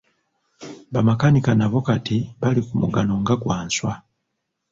[0.93, 3.93] Bamakanika nabo kati bali ku mugano nga gwa nswa.